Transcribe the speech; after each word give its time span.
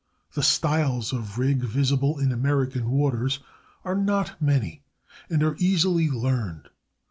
The 0.33 0.41
styles 0.41 1.13
of 1.13 1.37
rig 1.37 1.59
visible 1.59 2.17
in 2.17 2.31
American 2.31 2.89
waters 2.89 3.37
are 3.85 3.93
not 3.95 4.41
many, 4.41 4.81
and 5.29 5.43
are 5.43 5.55
easily 5.59 6.09
learned. 6.09 6.69